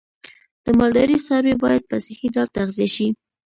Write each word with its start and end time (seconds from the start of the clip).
د 0.65 0.67
مالدارۍ 0.79 1.17
څاروی 1.27 1.55
باید 1.63 1.83
په 1.89 1.95
صحی 2.05 2.27
ډول 2.35 2.47
تغذیه 2.57 2.87
شي. 2.95 3.07